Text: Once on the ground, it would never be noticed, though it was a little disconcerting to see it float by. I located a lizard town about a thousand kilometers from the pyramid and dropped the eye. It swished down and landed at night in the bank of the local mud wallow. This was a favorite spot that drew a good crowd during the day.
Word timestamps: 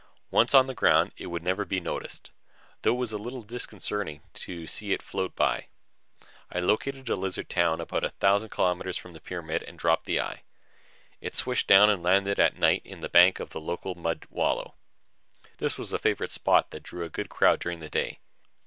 Once 0.31 0.55
on 0.55 0.65
the 0.65 0.73
ground, 0.73 1.11
it 1.15 1.27
would 1.27 1.43
never 1.43 1.63
be 1.63 1.79
noticed, 1.79 2.31
though 2.81 2.95
it 2.95 2.97
was 2.97 3.11
a 3.11 3.19
little 3.19 3.43
disconcerting 3.43 4.23
to 4.33 4.65
see 4.65 4.93
it 4.93 5.01
float 5.03 5.35
by. 5.35 5.67
I 6.51 6.59
located 6.59 7.07
a 7.07 7.15
lizard 7.15 7.49
town 7.51 7.79
about 7.79 8.03
a 8.03 8.09
thousand 8.09 8.49
kilometers 8.49 8.97
from 8.97 9.13
the 9.13 9.19
pyramid 9.19 9.61
and 9.61 9.77
dropped 9.77 10.07
the 10.07 10.19
eye. 10.19 10.41
It 11.19 11.35
swished 11.35 11.67
down 11.67 11.91
and 11.91 12.01
landed 12.01 12.39
at 12.39 12.57
night 12.57 12.81
in 12.83 13.01
the 13.01 13.09
bank 13.09 13.39
of 13.39 13.51
the 13.51 13.61
local 13.61 13.93
mud 13.93 14.25
wallow. 14.31 14.73
This 15.59 15.77
was 15.77 15.93
a 15.93 15.99
favorite 15.99 16.31
spot 16.31 16.71
that 16.71 16.81
drew 16.81 17.05
a 17.05 17.09
good 17.09 17.29
crowd 17.29 17.59
during 17.59 17.79
the 17.79 17.87
day. 17.87 18.17